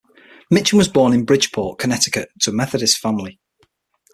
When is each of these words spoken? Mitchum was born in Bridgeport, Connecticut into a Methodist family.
Mitchum 0.51 0.79
was 0.79 0.87
born 0.87 1.13
in 1.13 1.25
Bridgeport, 1.25 1.77
Connecticut 1.77 2.31
into 2.33 2.49
a 2.49 2.53
Methodist 2.53 2.97
family. 2.97 3.39